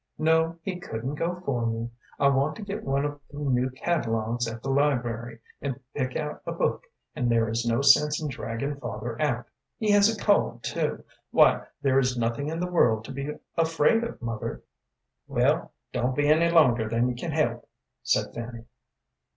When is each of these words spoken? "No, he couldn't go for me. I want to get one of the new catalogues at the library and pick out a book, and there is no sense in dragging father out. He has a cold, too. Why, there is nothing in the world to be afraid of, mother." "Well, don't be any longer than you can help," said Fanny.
"No, 0.17 0.57
he 0.63 0.79
couldn't 0.79 1.13
go 1.13 1.39
for 1.45 1.63
me. 1.67 1.91
I 2.17 2.27
want 2.29 2.55
to 2.55 2.63
get 2.63 2.83
one 2.83 3.05
of 3.05 3.19
the 3.29 3.37
new 3.37 3.69
catalogues 3.69 4.47
at 4.51 4.63
the 4.63 4.71
library 4.71 5.41
and 5.61 5.79
pick 5.93 6.15
out 6.15 6.41
a 6.47 6.51
book, 6.53 6.81
and 7.15 7.29
there 7.29 7.47
is 7.47 7.67
no 7.67 7.81
sense 7.83 8.19
in 8.19 8.27
dragging 8.27 8.77
father 8.79 9.15
out. 9.21 9.45
He 9.77 9.91
has 9.91 10.09
a 10.09 10.19
cold, 10.19 10.63
too. 10.63 11.03
Why, 11.29 11.67
there 11.83 11.99
is 11.99 12.17
nothing 12.17 12.47
in 12.49 12.59
the 12.59 12.71
world 12.71 13.05
to 13.05 13.11
be 13.11 13.29
afraid 13.55 14.03
of, 14.03 14.19
mother." 14.23 14.63
"Well, 15.27 15.71
don't 15.93 16.15
be 16.15 16.27
any 16.29 16.49
longer 16.49 16.89
than 16.89 17.07
you 17.07 17.13
can 17.13 17.29
help," 17.33 17.69
said 18.01 18.33
Fanny. 18.33 18.63